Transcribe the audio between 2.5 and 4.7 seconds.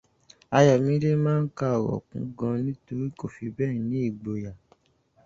nítorí kò fi bẹ́ẹ̀ ní ìgboyà.